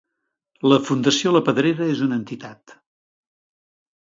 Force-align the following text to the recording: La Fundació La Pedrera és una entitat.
La 0.71 0.79
Fundació 0.87 1.33
La 1.35 1.41
Pedrera 1.49 1.91
és 1.97 2.01
una 2.07 2.17
entitat. 2.21 2.77